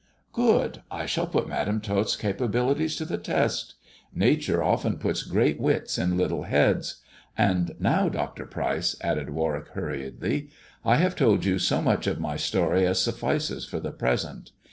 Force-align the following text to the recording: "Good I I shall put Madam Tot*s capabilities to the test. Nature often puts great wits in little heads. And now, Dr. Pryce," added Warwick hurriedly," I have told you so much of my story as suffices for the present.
"Good 0.33 0.81
I 0.89 1.01
I 1.03 1.05
shall 1.05 1.27
put 1.27 1.47
Madam 1.47 1.79
Tot*s 1.79 2.15
capabilities 2.15 2.95
to 2.95 3.05
the 3.05 3.19
test. 3.19 3.75
Nature 4.11 4.63
often 4.63 4.97
puts 4.97 5.21
great 5.21 5.59
wits 5.59 5.95
in 5.99 6.17
little 6.17 6.41
heads. 6.41 7.03
And 7.37 7.75
now, 7.79 8.09
Dr. 8.09 8.47
Pryce," 8.47 8.95
added 9.01 9.29
Warwick 9.29 9.67
hurriedly," 9.75 10.49
I 10.83 10.95
have 10.95 11.15
told 11.15 11.45
you 11.45 11.59
so 11.59 11.83
much 11.83 12.07
of 12.07 12.19
my 12.19 12.35
story 12.35 12.87
as 12.87 12.99
suffices 12.99 13.63
for 13.65 13.79
the 13.79 13.91
present. 13.91 14.53